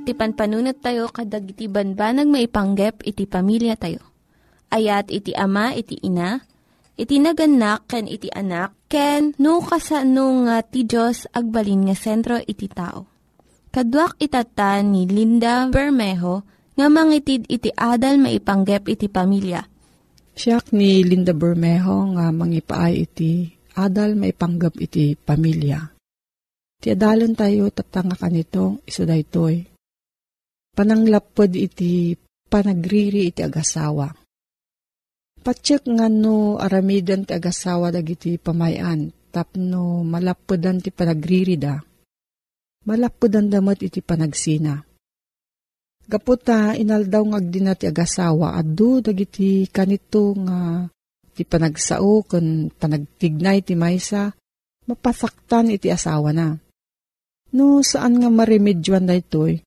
[0.00, 4.00] Met, ti panpanunat tayo kadag iti banbanag maipanggep iti pamilya tayo.
[4.72, 6.40] Ayat iti ama, iti ina,
[6.96, 12.70] iti naganak, ken iti anak, ken no, kasano nga ti Diyos agbalin nga sentro iti
[12.70, 13.04] tao.
[13.70, 16.42] Kaduak itatan ni Linda Bermejo
[16.74, 19.62] nga mangitid iti adal maipanggep iti pamilya.
[20.34, 23.46] Siyak ni Linda Bermejo nga mangipaay iti
[23.78, 25.86] adal maipanggep iti pamilya.
[26.80, 29.69] Ti adalon tayo tatanga kanito iso daytoy.
[30.70, 32.14] Pananglapod iti
[32.50, 34.10] panagriri iti agasawa.
[35.40, 41.80] Patsyak nga no aramidan ti agasawa dagiti pamayan tapno malapodan ti panagriri da.
[42.84, 44.76] Malapodan damat iti panagsina.
[46.10, 50.90] Gaputa inaldaw nga agdina ti agasawa addo dagiti kanito nga
[51.30, 54.34] ti panagsao kun panagtignay ti maysa
[54.90, 56.58] mapasaktan iti asawa na
[57.50, 59.58] No, saan nga maremedyoan na ito'y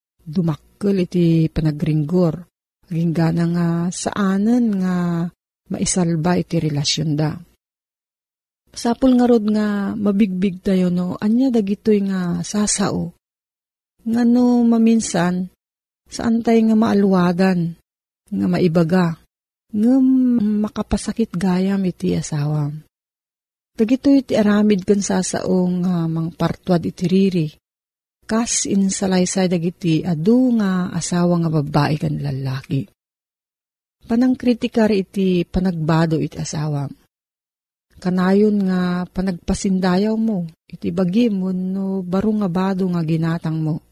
[0.83, 2.43] dumakkel iti panagringgor.
[2.91, 4.95] Aging gana nga saanan nga
[5.71, 7.31] maisalba iti relasyon da.
[8.75, 13.15] Sapul nga rod nga mabigbig tayo no, anya dagitoy nga sasao.
[14.03, 15.47] Nga no maminsan,
[16.11, 17.79] saan tayo nga maalwadan,
[18.27, 19.15] nga maibaga,
[19.71, 19.93] nga
[20.67, 22.83] makapasakit gayam iti asawam.
[23.79, 27.47] Dagitoy iti aramid kan sasao nga mang partwad iti riri
[28.33, 32.89] kas in salaysay dagiti adu nga asawa nga babae kan lalaki.
[34.09, 36.89] Panang kritikar iti panagbado iti asawa.
[38.01, 43.85] Kanayon nga panagpasindayaw mo, iti bagi mo no baro nga bado nga ginatang mo.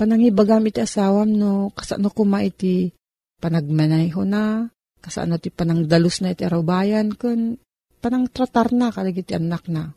[0.00, 2.96] Panangibagam iti asawam no kasano kuma iti
[3.44, 4.72] panagmanayho na,
[5.04, 7.60] kasano ti panangdalus na iti arabayan, kun
[8.00, 9.92] panang tratar na kadagiti anak na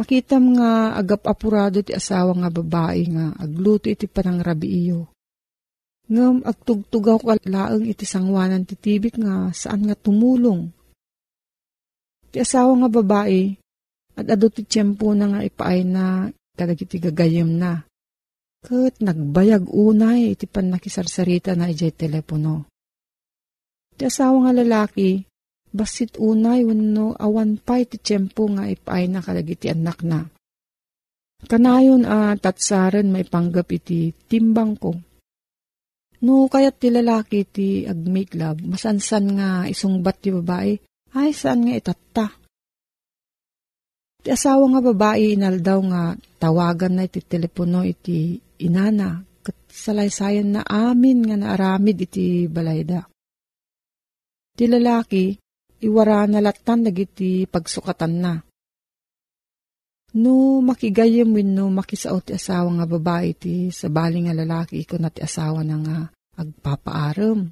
[0.00, 5.12] Makitam nga agap apurado ti asawa nga babae nga agluto iti panangrabi iyo.
[6.08, 10.72] Ngam agtugtugaw ka laeng iti sangwanan ti tibik nga saan nga tumulong.
[12.32, 13.60] Ti asawa nga babae
[14.16, 17.84] at ado ti tiyempo na nga ipaay na kadagiti gagayem na.
[18.64, 22.72] Kat nagbayag unay iti panakisarsarita na ijay telepono.
[24.00, 25.28] Ti asawa nga lalaki
[25.70, 30.26] basit unay wenno awan pay ti tiyempo nga ipay na kalagiti anak na.
[31.40, 34.92] Kanayon a uh, tatsaren may panggap iti timbang ko.
[36.20, 37.88] No kayat ti lalaki ti
[38.36, 40.76] love, masansan nga isungbat ti babae,
[41.16, 42.26] ay saan nga itatta.
[44.20, 46.02] Ti asawa nga babae inaldaw nga
[46.36, 53.08] tawagan na iti telepono iti inana, kat salaysayan na amin nga naaramid iti balayda.
[54.52, 55.39] Ti lalaki,
[55.80, 58.34] iwara na latan dagiti pagsukatan na.
[60.10, 64.98] No makigayem win no makisao ti asawa nga babae ti sa bali nga lalaki ko
[64.98, 65.98] na ti asawa na nga
[66.34, 67.46] agpapaaram.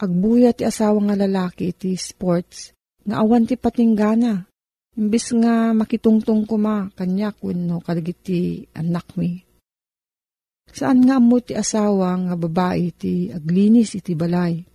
[0.00, 2.74] Agbuya ti asawa nga lalaki ti sports
[3.06, 4.50] nga awan ti patinggana.
[4.98, 9.38] Imbis nga makitungtong kuma kanyak win no kadagiti anak mi.
[10.74, 14.69] Saan nga mo ti asawa nga babae ti aglinis iti balay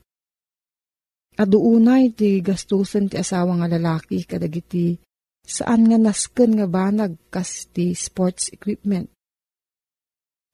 [1.36, 4.96] Aduunay ti gastusan ti asawa nga lalaki kadagiti
[5.44, 9.12] saan nga nasken nga banag kas ti sports equipment.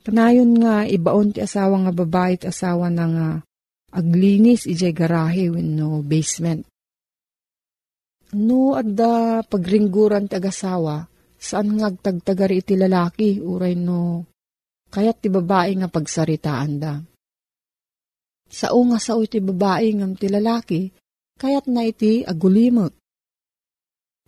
[0.02, 3.28] Kanayon nga ibaon ti asawa nga babae ti asawa na nga
[3.94, 6.66] aglinis ijay garahe when no basement.
[8.34, 11.06] No adda pagringguran ti agasawa
[11.38, 14.26] saan nga agtagtagari iti lalaki uray no
[14.90, 16.94] kayat ti babae nga pagsaritaan da.
[18.52, 20.92] Sao nga sao iti babae ngam ti lalaki,
[21.40, 22.92] kayat na iti agulimot.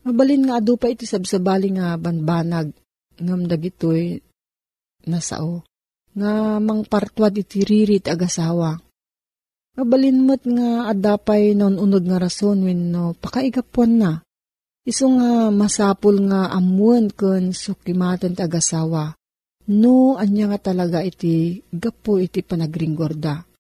[0.08, 2.72] Mabalin nga adu pa iti sabsabali nga banbanag
[3.20, 4.24] ngam dagitoy
[5.12, 5.68] na sao.
[6.16, 8.80] Nga mangpartwad iti ririt agasawa.
[9.76, 14.12] Mabalin mo't nga adapay non unod nga rason when no pakaigapuan na.
[14.88, 19.16] Iso nga masapul nga amuan kun sukimatan ti agasawa.
[19.64, 23.53] No, anya nga talaga iti gapo iti panagringgorda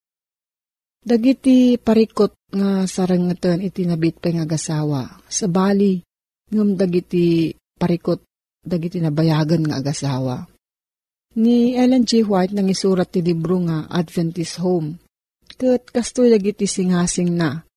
[1.03, 5.19] Dagiti parikot nga sarangatan iti nabit nga gasawa.
[5.27, 5.99] Sa bali,
[6.47, 8.23] ngam dagiti parikot
[8.63, 10.47] dagiti nabayagan nga agasawa.
[11.35, 12.23] Ni Ellen G.
[12.23, 14.95] White nang isurat ti libro nga Adventist Home.
[15.59, 17.67] Kat kastoy dagiti singasing na.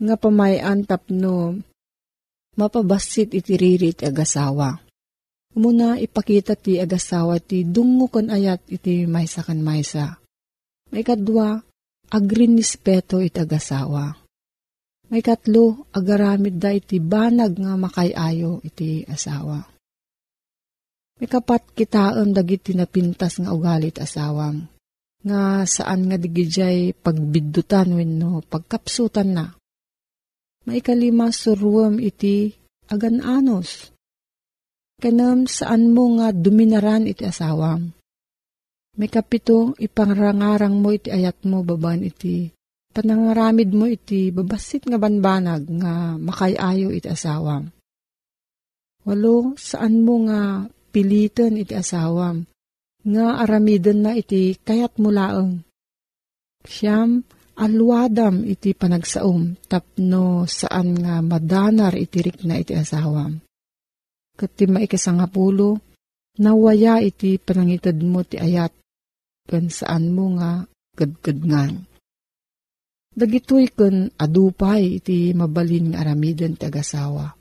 [0.00, 1.60] Nga pamayan tapno
[2.56, 4.80] mapabasit iti ririt agasawa.
[5.52, 10.16] Muna ipakita ti agasawa ti dungo kon ayat iti maysa kan maysa.
[10.94, 11.60] May kadwa,
[12.10, 14.10] agrin nispeto iti agasawa.
[15.10, 19.58] May katlo, agaramid da iti banag nga makayayo iti asawa.
[21.18, 24.70] May kapat kitaam dagiti napintas nga ugalit asawam.
[25.20, 29.46] Nga saan nga digijay pagbiddutan wenno pagkapsutan na.
[30.64, 32.54] Maikalima suruam iti
[32.88, 33.92] agan anos.
[34.96, 37.92] Kanam saan mo nga duminaran iti asawam.
[38.98, 42.50] May kapito ipangrangarang mo iti ayat mo baban iti
[42.90, 47.70] panangaramid mo iti babasit nga banbanag nga makayayo iti asawam.
[49.06, 52.44] Walo, saan mo nga pilitan iti asawam
[53.00, 55.64] nga aramiden na iti kayat mulaang.
[56.60, 57.24] Siyam,
[57.56, 63.40] alwadam iti panagsaum tapno saan nga madanar itirik na iti asawam.
[64.36, 65.80] Kat ti maikasangapulo,
[66.38, 68.70] nawaya iti panangitad mo ti ayat
[69.50, 70.62] kan saan mo nga
[70.94, 71.90] gadgadngan.
[73.10, 77.34] Dagitoy kun adupay iti mabalin nga aramiden ti agasawa.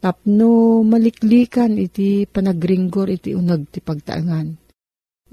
[0.00, 4.48] Tapno maliklikan iti panagringgor iti unag ti pagtaangan.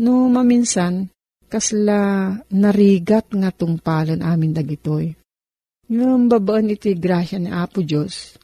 [0.04, 1.08] No maminsan,
[1.48, 5.16] kasla narigat nga tungpalan amin dagitoy.
[5.92, 8.40] Ngam babaan iti grasya ni Apo Diyos,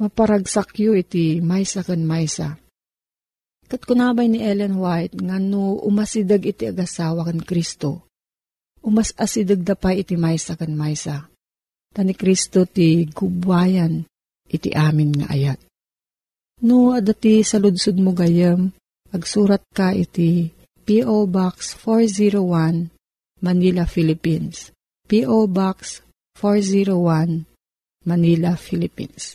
[0.00, 2.56] maparagsakyo iti maysa kan maysa
[3.66, 8.06] Kat kunabay ni Ellen White nga no umasidag iti agasawa kan Kristo.
[8.86, 11.26] Umas asidag da pa iti maysa kan maysa.
[11.90, 14.06] Tani Kristo ti gubwayan
[14.46, 15.58] iti amin nga ayat.
[16.62, 18.70] No adati sa ludsud mo gayam,
[19.10, 20.54] agsurat ka iti
[20.86, 21.26] P.O.
[21.26, 22.94] Box 401,
[23.42, 24.70] Manila, Philippines.
[25.10, 25.50] P.O.
[25.50, 26.06] Box
[26.38, 27.42] 401,
[28.06, 29.34] Manila, Philippines.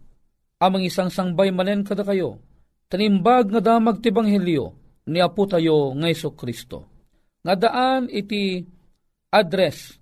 [0.61, 2.37] amang isang sangbay manen kada kayo,
[2.85, 4.77] tanimbag nga damag ti Banghelyo,
[5.09, 6.85] ni Apo tayo nga Iso Kristo.
[7.41, 8.61] Nga daan iti
[9.33, 9.97] address,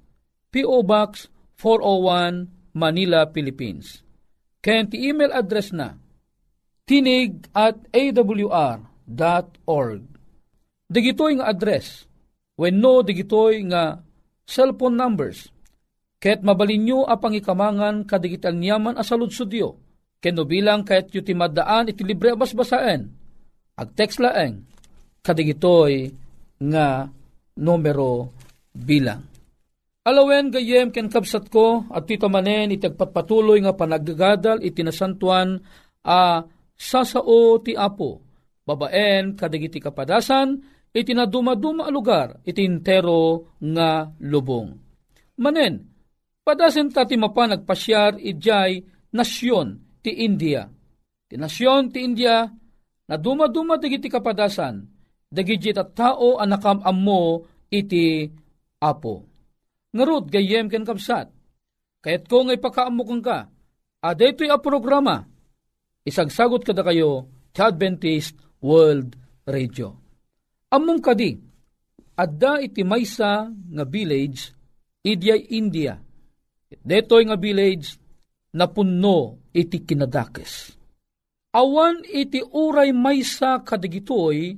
[0.51, 0.83] P.O.
[0.83, 4.03] Box 401, Manila, Philippines.
[4.59, 5.95] Ken ti email address na,
[6.83, 8.83] tinig at awr.org.
[10.89, 12.03] Digitoy nga address,
[12.59, 14.03] when no digitoy nga
[14.43, 15.47] cellphone numbers,
[16.19, 19.79] ket mabalin nyo apang ikamangan kadigital niyaman asalud sudyo
[20.19, 23.07] Keno bilang kahit yu timadaan iti libre basbasaen.
[23.79, 24.67] Ag text laeng,
[25.23, 26.11] kadigitoy
[26.59, 27.07] nga
[27.55, 28.35] numero
[28.75, 29.23] bilang.
[30.03, 35.59] Alawen gayem ken kabsat ko at tito manen itagpatpatuloy nga panagagadal iti nasantuan
[36.03, 36.43] a
[36.75, 38.19] sasao ti apo.
[38.67, 40.59] Babaen kadigiti kapadasan
[40.91, 44.75] iti na dumaduma lugar iti intero nga lubong.
[45.39, 45.87] Manen,
[46.43, 48.83] padasen tati mapa nagpasyar ijay
[49.15, 50.67] nasyon ti India.
[51.29, 52.47] Ti nasyon ti India
[53.09, 54.85] na dumaduma dagiti kapadasan,
[55.29, 58.29] dagiti at tao anakam ammo iti
[58.81, 59.25] apo.
[59.93, 61.33] Ngarud gayem ken kapsat,
[62.05, 63.49] kayat ko ngay pakaammo kang ka,
[63.99, 65.25] ada ito'y a programa,
[66.05, 69.17] isagsagot kada kayo, ti Adventist World
[69.49, 69.97] Radio.
[70.69, 71.33] Among kadi,
[72.13, 74.53] adda iti maysa nga village,
[75.01, 75.97] idyay India.
[76.69, 77.97] Detoy nga village,
[78.55, 80.73] napunno iti kinadakes.
[81.49, 84.53] Awan iti uray maysa kadigitoy,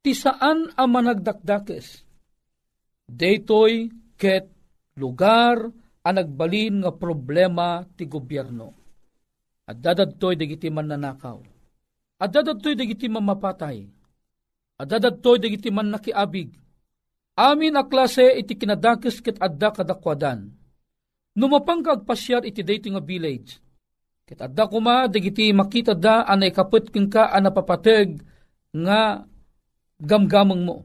[0.00, 2.04] ti saan ang managdakdakes.
[3.08, 4.48] Daytoy ket
[4.96, 5.68] lugar
[6.04, 8.72] ang nagbalin nga problema ti gobyerno.
[9.68, 11.38] At dadadtoy dagiti man nanakaw.
[12.24, 13.84] At dadadtoy dagiti man mapatay.
[14.80, 16.56] At dadadtoy dagiti man nakiabig.
[17.38, 20.57] Amin a klase iti kinadakes ket adda kadakwadan.
[21.38, 23.62] Numapang kagpasyar iti dating nga village
[24.28, 26.52] Ket adda kuma digiti makita da anay
[26.92, 28.20] king ka anapapateg
[28.76, 29.24] nga
[29.96, 30.76] gamgamang mo.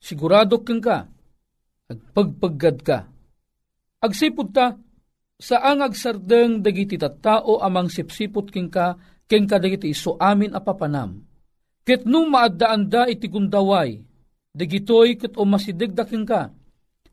[0.00, 1.04] Sigurado king ka
[1.92, 2.98] agpagpaggad ka.
[4.00, 4.80] Agsipod ta
[5.36, 8.96] saan agsardeng dagiti tattao amang sipsipot king ka
[9.28, 11.20] king ka dagiti iso amin apapanam.
[11.84, 14.00] Ket nung maadaan da iti gundaway,
[14.56, 16.52] dagitoy ket umasidig daking ka,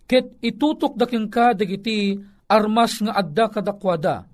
[0.08, 2.16] ket itutok daking ka dagiti
[2.50, 4.26] armas nga adda kadakwada,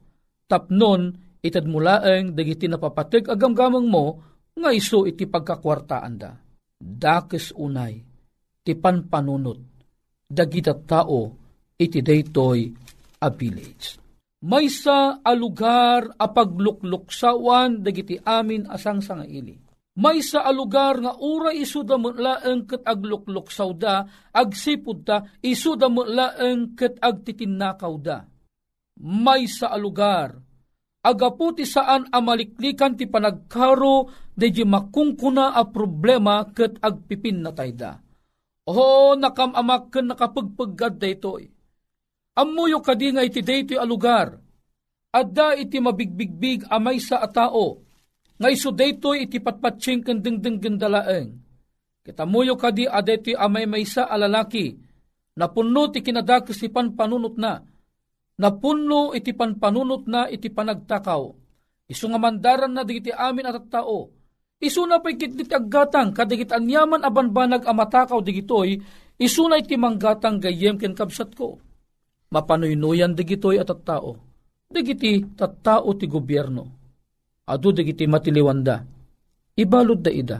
[0.48, 4.06] tapnon itad mulaeng dagiti napapatig agamgamang mo,
[4.58, 6.32] nga iso iti pagkakwartaan da.
[6.82, 8.02] Dakes unay,
[8.66, 9.60] ti panpanunot,
[10.26, 11.22] dagita tao
[11.78, 12.60] iti daytoy
[13.22, 14.02] a village.
[14.42, 19.61] Maysa a lugar a paglukluksawan dagiti amin asang sangaili.
[19.92, 25.92] Maysa a lugar nga ura isu da laeng ket aglukluksaw da, agsipud ta, isu da
[25.92, 28.24] laeng ket agtitinakaw da.
[29.04, 30.32] Maysa a lugar
[31.02, 34.08] agaputi saan amaliklikan ti panagkaro
[34.38, 37.98] deji makungkuna a problema ket agpipin na tayda.
[38.70, 41.50] O nakamamak ken nakapagpaggad daytoy
[42.32, 44.40] Amuyo kadi nga iti daytoy a lugar.
[45.12, 47.84] Adda iti mabigbigbig amay sa atao.
[47.84, 47.91] Nga
[48.50, 51.38] iso daytoy iti patpatsing ken dingding gendalaeng.
[52.02, 54.74] Kitamuyo kadi adetoy amay maysa a lalaki.
[55.38, 57.62] Napunno ti kinadakis ti panpanunot na.
[58.42, 61.24] Napunno iti panpanunot na iti panagtakaw.
[61.92, 64.10] Isu nga mandaran na digiti amin at tao.
[64.62, 68.80] Isu na pa'y kitit aggatang kadigit anyaman abanbanag amatakaw digitoy.
[69.20, 71.62] Isu na iti manggatang gayem ken kabsat ko
[72.32, 74.18] mapanuynuyan digitoy at tao.
[74.72, 76.81] Digiti tattao ti gobyerno.
[77.48, 78.86] Adu digiti matiliwanda.
[79.58, 80.40] Ibalod da ida.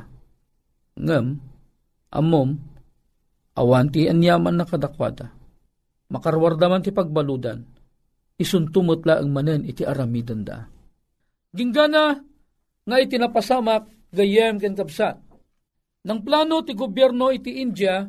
[0.98, 1.40] Ngem,
[2.14, 2.50] amom,
[3.58, 5.34] awanti anyaman na kadakwada.
[6.12, 7.64] Makarwardaman ti pagbaludan.
[8.38, 10.66] Isuntumot la ang manen iti aramidan da.
[11.54, 12.18] Ginggana
[12.84, 15.20] nga iti napasamak gayem ken kapsat.
[16.08, 18.02] Nang plano ti gobyerno iti India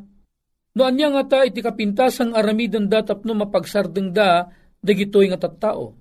[0.73, 4.49] No anya nga ta iti kapintasang aramidan da tapno mapagsardeng da
[4.81, 5.93] dagitoy nga tattao.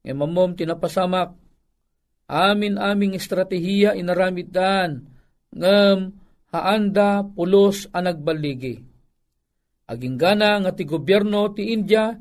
[0.00, 1.36] E mamom tinapasamak
[2.32, 5.04] amin aming estratehiya inaramid dan
[5.52, 6.16] ngem
[6.48, 8.80] haanda pulos anagbaligi.
[9.84, 12.16] Aging gana nga ti gobyerno ti India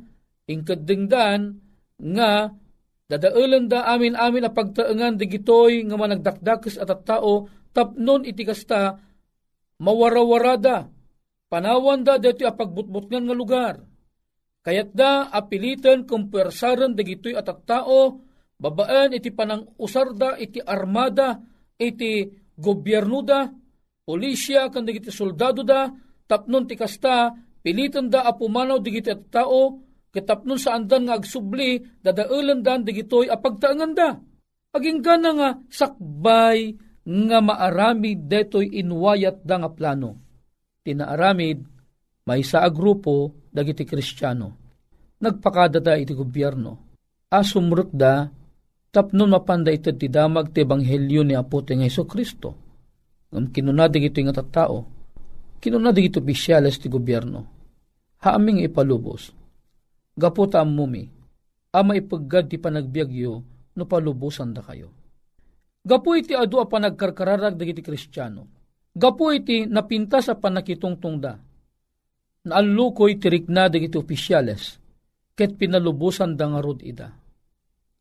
[0.52, 1.56] ingkadengdan
[1.96, 2.52] nga
[3.08, 9.00] dadaulan da amin amin a pagtaengan digitoy nga managdakdakes at tao tapnon iti kasta
[9.80, 10.92] mawarawarada
[11.52, 13.76] Panawan da dito apagbutbutngan nga lugar.
[14.64, 18.24] Kayat da apilitan kung persaran dagitoy at tao,
[18.62, 21.42] babaan iti panang usarda, iti armada,
[21.82, 23.50] iti gobyerno da,
[24.06, 25.90] polisya, kan dagiti soldado da,
[26.30, 27.34] tapnon ti kasta,
[27.66, 29.82] pilitan da apumanaw digiti at tao,
[30.14, 34.14] kitapnon sa andan nga agsubli, dadaulan dan digitoy apagtaangan da.
[34.78, 40.32] Aging gana nga sakbay nga maarami detoy inwayat da nga plano
[40.82, 41.62] tinaaramid
[42.26, 44.58] may sa grupo dagiti kristyano.
[45.22, 46.90] Nagpakadata iti gobyerno.
[47.30, 48.26] Asumrot da
[48.92, 52.54] tapnon mapanda ito ti damag ti ebanghelyo ni Apo ti Heso Kristo.
[53.32, 54.84] Ngam kinunadig ito nga tattao.
[55.64, 57.48] Kinunadig ito bisyales ti gobyerno.
[58.22, 59.32] Haaming ipalubos.
[60.20, 61.08] Gaputa amumi.
[61.72, 63.34] Ama ipaggad ti panagbiagyo
[63.80, 64.92] no palubusan da kayo.
[65.82, 71.40] Gapu iti adu a panagkarkararag dagiti kristyano Gapo iti napinta sa panakitungtung da.
[72.44, 74.84] Naalukoy tirik na dagiti opisyales,
[75.32, 77.21] ket pinalubusan da nga ida.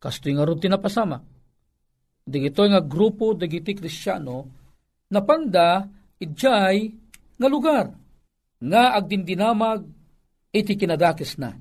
[0.01, 1.21] Kastoy nga rod tinapasama.
[2.25, 4.49] Digito nga grupo dagiti kristyano,
[5.13, 5.85] napanda
[6.17, 6.89] idjay
[7.37, 7.87] nga lugar,
[8.61, 9.85] nga agdindinamag
[10.51, 11.53] iti kinadakis na.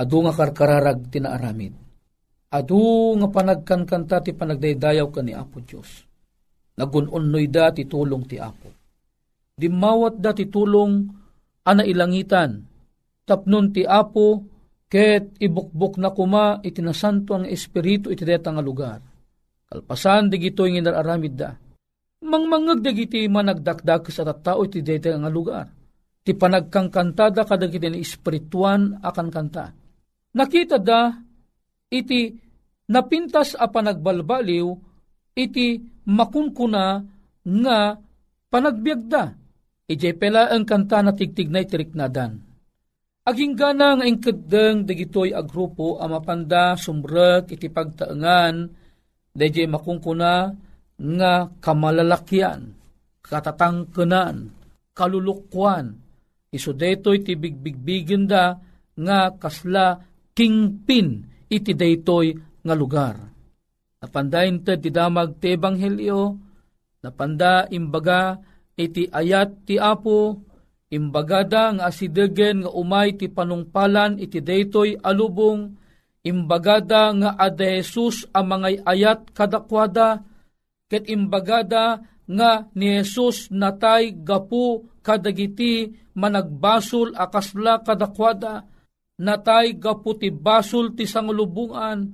[0.00, 1.76] Adu nga karkararag tinaaramid.
[2.50, 6.10] Adu nga panagkankanta ti panagdaydayaw ka ni Apo Diyos
[6.80, 8.72] nagununnoy da ti tulong ti Apo.
[9.60, 11.04] Dimawat da ti tulong
[11.68, 12.64] ana ilangitan,
[13.28, 14.40] tapnon ti Apo,
[14.90, 18.98] ket ibukbuk na kuma itinasanto ang Espiritu iti deta nga lugar.
[19.70, 21.54] Kalpasan di gito yung inararamid da.
[22.26, 25.70] Mangmangag da giti managdakdak sa tattao iti deta nga lugar.
[26.26, 29.72] Ti panagkangkantada kadagiti ni espirituan akan kanta.
[30.34, 31.14] Nakita da
[31.88, 32.34] iti
[32.90, 34.68] napintas a panagbalbaliw
[35.38, 36.98] iti makunkuna
[37.46, 37.78] nga
[38.50, 39.24] panagbiagda.
[39.86, 42.49] Ijay pela ang kanta na tigtig na itiriknadan.
[43.20, 48.64] Aging gana nga ingkadeng dagitoy a grupo a mapanda sumrek iti pagtaengan
[49.36, 50.56] dayjay makungkuna
[51.00, 52.76] nga kamalalakyan,
[53.20, 54.52] katatangkenan,
[54.96, 56.00] kalulukwan,
[56.48, 58.56] iso daytoy ti bigbigbigen da
[58.96, 60.00] nga kasla
[60.32, 63.16] kingpin iti daytoy nga lugar.
[64.00, 66.40] Napandayin ta ti damag ti ebanghelyo,
[67.04, 68.40] napanda imbaga
[68.80, 70.40] iti ayat ti apo,
[70.90, 75.78] imbagada nga asidegen nga umay ti panungpalan iti daytoy alubong,
[76.26, 80.26] imbagada nga ada Jesus ang ayat kadakwada,
[80.90, 88.66] ket imbagada nga ni Jesus natay gapu kadagiti managbasol akasla kadakwada
[89.20, 92.06] natay gapu ti basol ti sangulubungan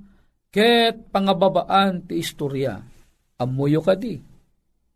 [0.53, 2.81] ket pangababaan ti istorya.
[3.37, 4.17] Amuyo kadi.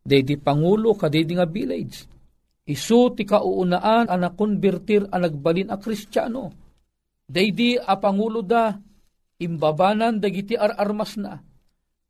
[0.01, 2.20] Day di pangulo kadi di nga village.
[2.69, 6.53] Isu ti kauunaan ang nakonvertir ang nagbalin a kristyano.
[7.31, 8.75] Day di a pangulo da
[9.41, 11.41] imbabanan dagiti ar-armas na.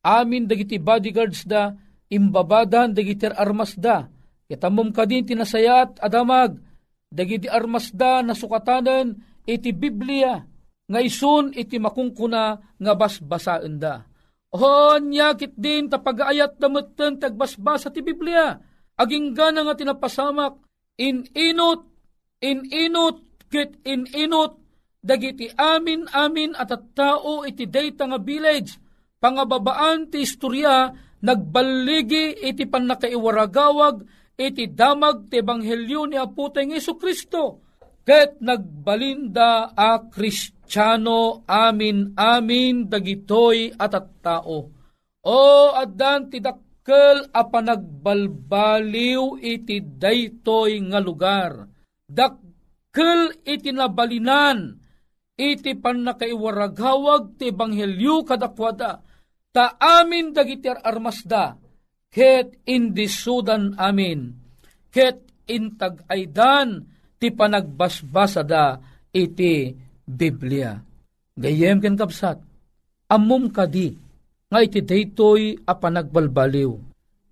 [0.01, 1.71] Amin dagiti bodyguards da
[2.11, 4.09] imbabadan dagiti ar-armas da.
[4.51, 6.59] Itamom kadin tinasayat adamag
[7.07, 9.15] dagiti armas da nasukatanen
[9.47, 10.43] iti Biblia
[10.91, 14.03] nga isun iti makungkuna nga basbasaan da.
[14.51, 18.59] O nyakit din tapagaayat damutten tagbasbasa ti Biblia.
[19.01, 20.61] Aging gana nga tinapasamak.
[21.01, 21.89] In inot,
[22.45, 24.61] in inot, get in inot,
[25.01, 28.77] dagiti amin amin at at tao iti data nga village,
[29.17, 30.93] pangababaan ti istorya,
[31.25, 34.05] nagbaligi iti panakaiwaragawag,
[34.37, 37.65] iti damag ti ebanghelyo ni Aputay ng Iso Kristo,
[38.05, 44.69] ket nagbalinda a Kristiyano amin amin dagitoy at at tao.
[45.25, 45.41] O
[45.73, 46.70] addan ti dakkel
[47.31, 51.69] a panagbalbaliw iti daytoy nga lugar.
[52.09, 54.75] Dakkel iti nabalinan
[55.41, 59.01] iti panakaiwaragawag ti ebanghelyo kadakwada
[59.55, 61.57] ta amin dagiti armasda
[62.11, 64.35] ket indisudan amin
[64.91, 66.85] ket intag aydan
[67.21, 68.81] ti panagbasbasada
[69.15, 69.75] iti
[70.11, 70.75] Biblia.
[71.39, 72.43] Gayem ken kapsat,
[73.07, 73.95] amum kadi
[74.51, 76.73] nga iti daytoy a panagbalbaliw.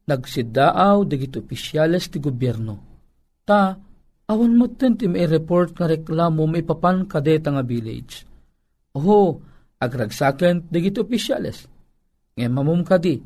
[0.08, 2.74] Nagsidaaw dagiti opisyales ti gobyerno.
[3.42, 3.74] Ta
[4.30, 4.86] awan mo ti
[5.26, 8.22] report nga reklamo may papan kadeta nga village.
[8.94, 9.42] Oho,
[9.82, 11.66] agragsaken dagiti opisyales.
[12.38, 13.18] Ngayon mamum kadi,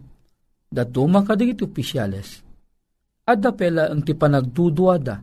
[0.72, 2.40] daduma ka dagiti opisyales.
[3.28, 5.22] Adda pela ang ti panagduduada,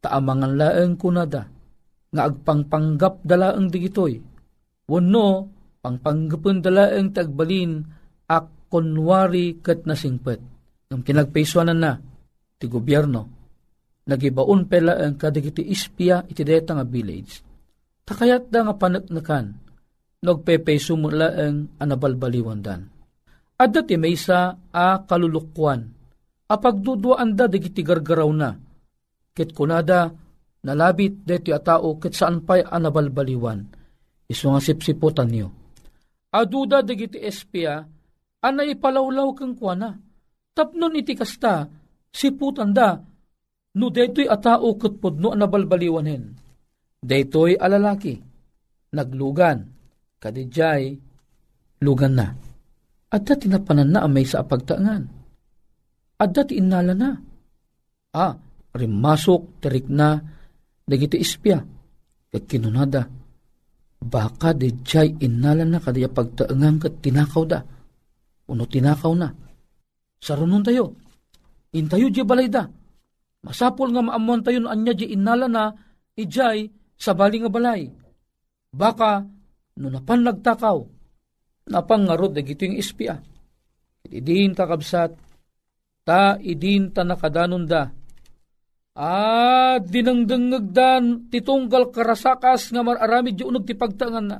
[0.00, 1.44] taamangan laeng kunada,
[2.14, 4.16] nga agpangpanggap dala ang digitoy.
[4.88, 5.28] Wano,
[5.84, 7.84] pangpanggapon dala ang tagbalin,
[8.28, 10.40] ak kunwari kat nasingpet.
[10.90, 11.92] Ang pinagpaiswanan na,
[12.58, 13.22] ti gobyerno,
[14.06, 17.40] nagibaon pela ang kadagiti ispia iti deta nga village.
[18.04, 19.46] Takayat da nga panaknakan,
[20.24, 22.88] nagpepeso mo laeng anabalbaliwan dan.
[23.54, 25.80] Adda ti maysa a kalulukwan,
[26.50, 28.52] a pagduduan da digiti gargaraw na,
[29.32, 30.12] ket kunada
[30.64, 33.64] nalabit deti a tao ket saan pa'y anabalbaliwan,
[34.28, 35.48] iso nga sipsipotan niyo.
[36.34, 37.84] Aduda digiti espia,
[38.44, 39.96] anay palawlaw kang kuana,
[40.52, 41.64] tapnon iti kasta,
[42.12, 43.00] siputan da,
[43.80, 46.24] no deto'y a tao ket podno anabalbaliwan hen.
[47.00, 48.20] Deto'y alalaki,
[48.92, 49.64] naglugan,
[50.20, 50.94] kadijay,
[51.84, 52.28] lugan na.
[53.14, 55.02] At dati napanan na amay sa apagtaangan.
[56.18, 57.10] At dati inala na.
[58.14, 58.34] Ah,
[58.74, 60.18] rimasok, terik na,
[60.82, 61.58] dagiti ispya.
[62.34, 63.06] Kat kinunada,
[64.02, 67.60] baka di jay inala na kadaya pagtaangan kat tinakaw da.
[68.50, 69.32] Uno tinakaw na.
[70.20, 70.96] Sarunon tayo.
[71.74, 72.64] Intayo di balay da.
[73.44, 75.68] Masapol nga maamuan tayo no anya di inala na
[76.16, 77.92] ijay sa bali nga balay.
[78.72, 79.20] Baka
[79.76, 80.78] no napan nagtakaw,
[81.68, 83.20] napangarod dagito yung ispya.
[84.08, 85.12] Idin kakabsat,
[86.08, 87.92] ta idin ta nakadanon da.
[88.94, 94.38] Ah, dinangdangag dan titunggal karasakas nga mararami di unog ti pagtangan na.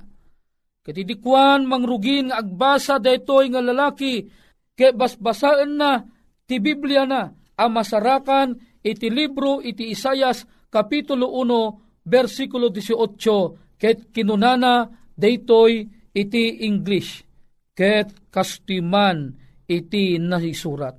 [0.85, 4.29] Katidikwan mangrugin nga agbasa daytoy nga lalaki
[4.77, 6.05] kay basbasaan na
[6.44, 8.53] ti Biblia na ang masarakan
[8.85, 14.85] iti libro iti Isayas kapitulo 1 versikulo 18 ket kinunana
[15.16, 17.27] daytoy iti English,
[17.75, 19.35] ket kastiman
[19.66, 20.94] iti nahisurat.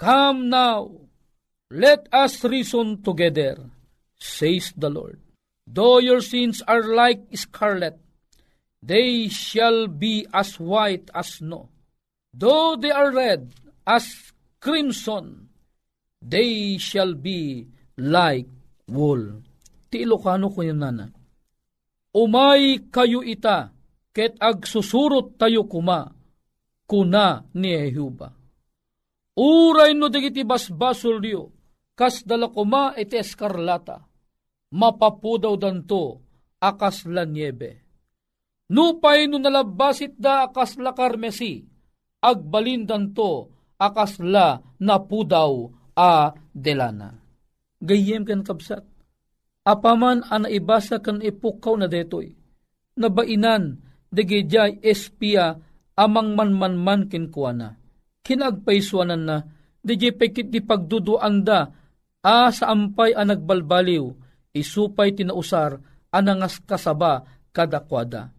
[0.00, 0.88] Come now,
[1.70, 3.70] let us reason together,
[4.18, 5.20] says the Lord.
[5.68, 8.01] Though your sins are like scarlet,
[8.82, 11.70] they shall be as white as snow.
[12.34, 13.54] Though they are red
[13.86, 15.48] as crimson,
[16.18, 18.50] they shall be like
[18.90, 19.40] wool.
[19.86, 21.06] Ti Ilocano ko yung nana.
[22.12, 23.72] Umay kayo ita,
[24.12, 26.12] ket agsusurot tayo kuma,
[26.84, 28.28] kuna ni Jehuba.
[29.32, 31.48] Uray no digiti basbasol diyo,
[31.96, 34.04] kas dala kuma iti eskarlata,
[34.76, 36.20] mapapudaw danto,
[36.60, 37.91] akas la niebe.
[38.72, 41.60] Nupay no nalabasit da akas la karmesi,
[42.24, 47.12] agbalindan to, akas la napudaw a delana.
[47.84, 48.80] Gayem kan kapsat,
[49.68, 52.32] apaman ana ibasa kan ipukaw na detoy,
[52.96, 53.76] nabainan,
[54.08, 55.52] dagijay espia
[55.92, 57.76] amang manmanman kinkuana.
[58.24, 59.36] Kinagpaiswanan na
[59.84, 61.68] di pekit di pagduduan da,
[62.24, 64.06] a sa ampay a nagbalbaliw,
[64.56, 65.76] isupay tinausar,
[66.08, 68.32] anangas kasaba kadakwada.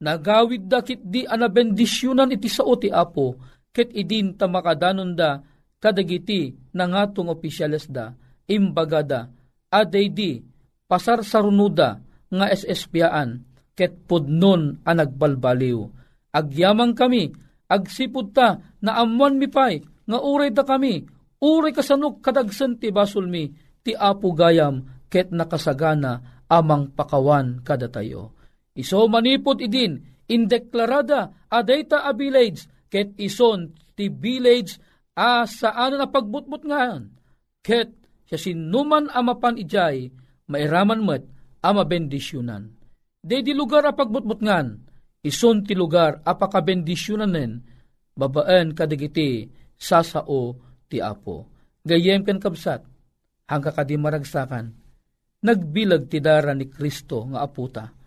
[0.00, 3.36] Nagawid da kit di anabendisyonan iti sao ti apo,
[3.68, 5.44] ket idin tamakadanon da,
[5.76, 8.16] kadagiti nangatong opisyales da,
[8.48, 9.28] imbagada,
[9.68, 10.40] aday di,
[10.88, 12.00] pasar sarunuda,
[12.32, 13.44] nga SSPaan,
[13.76, 15.84] ket pudnon a nagbalbaliw.
[16.32, 17.28] Agyamang kami,
[17.68, 21.04] agsipud ta, na amuan mi pay, nga uray ta kami,
[21.44, 23.52] uray kasanok kadagsan ti basol mi,
[23.84, 24.80] ti apo gayam,
[25.12, 28.39] ket nakasagana, amang pakawan kada tayo
[28.78, 29.98] Iso manipot idin,
[30.30, 34.78] indeklarada adayta a village, ket ison ti village
[35.18, 37.10] a saan na pagbutbut ngayon.
[37.60, 37.90] Ket
[38.30, 40.14] siya sinuman amapan ijay,
[40.46, 41.26] mairaman met
[41.66, 42.70] ama bendisyonan.
[43.20, 44.78] De di lugar a pagbutbut ngan,
[45.26, 47.52] ison ti lugar a pakabendisyonan nen,
[48.14, 50.56] babaan kadigiti sasao
[50.86, 51.50] ti apo.
[51.82, 52.86] Gayem kan kabsat,
[53.50, 54.72] hangka kadi maragsakan,
[55.42, 57.99] nagbilag ti dara ni Kristo nga aputa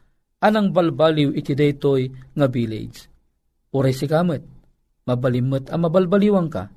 [0.44, 3.08] anang balbaliw iti daytoy nga village.
[3.72, 4.44] Uray si kamet,
[5.08, 6.68] mabalimot ang mabalbaliwang ka,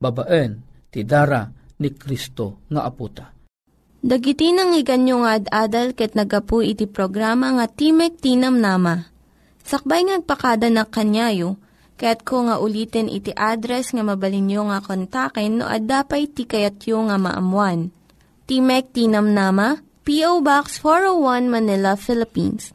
[0.00, 1.44] babaen ti dara
[1.78, 3.28] ni Kristo nga aputa.
[4.02, 9.06] Dagiti nang iganyo nga ad-adal ket nagapu iti programa nga Timek Tinam Nama.
[9.62, 11.54] Sakbay ngagpakada na kanyayo,
[12.02, 17.94] kaya't ko nga ulitin iti address nga mabalinyo nga kontaken no ad-dapay tikayatyo nga maamuan.
[18.50, 20.42] Timek Tinam Nama, P.O.
[20.42, 22.74] Box 401 Manila, Philippines